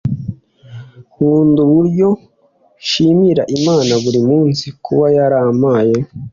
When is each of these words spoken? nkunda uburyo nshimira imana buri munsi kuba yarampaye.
nkunda 1.11 1.59
uburyo 1.67 2.09
nshimira 2.81 3.43
imana 3.57 3.93
buri 4.03 4.19
munsi 4.29 4.65
kuba 4.85 5.05
yarampaye. 5.17 5.95